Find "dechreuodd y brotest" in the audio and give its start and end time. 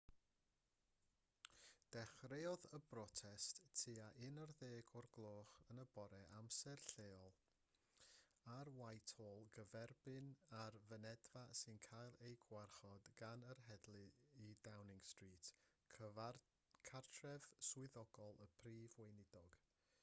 1.95-3.59